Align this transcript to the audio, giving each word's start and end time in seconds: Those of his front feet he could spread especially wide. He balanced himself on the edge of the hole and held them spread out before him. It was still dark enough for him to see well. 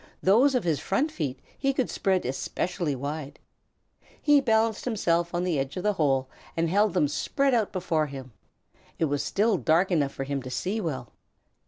Those 0.23 0.55
of 0.55 0.63
his 0.63 0.79
front 0.79 1.11
feet 1.11 1.39
he 1.59 1.73
could 1.73 1.87
spread 1.87 2.25
especially 2.25 2.95
wide. 2.95 3.37
He 4.19 4.41
balanced 4.41 4.85
himself 4.85 5.31
on 5.31 5.43
the 5.43 5.59
edge 5.59 5.77
of 5.77 5.83
the 5.83 5.93
hole 5.93 6.27
and 6.57 6.71
held 6.71 6.95
them 6.95 7.07
spread 7.07 7.53
out 7.53 7.71
before 7.71 8.07
him. 8.07 8.33
It 8.97 9.05
was 9.05 9.21
still 9.21 9.57
dark 9.57 9.91
enough 9.91 10.11
for 10.11 10.23
him 10.23 10.41
to 10.41 10.49
see 10.49 10.81
well. 10.81 11.13